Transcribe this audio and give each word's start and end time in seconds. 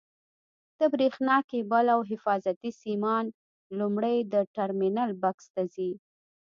د 0.79 0.81
برېښنا 0.93 1.37
کېبل 1.49 1.85
او 1.95 1.99
حفاظتي 2.11 2.71
سیمان 2.83 3.25
لومړی 3.79 4.17
د 4.33 4.35
ټرمینل 4.55 5.09
بکس 5.23 5.45
ته 5.53 5.63
ځي. 5.73 5.91